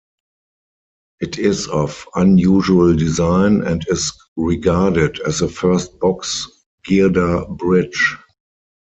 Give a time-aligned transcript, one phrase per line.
[1.19, 6.47] It is of unusual design and is regarded as the first box
[6.87, 8.17] girder bridge.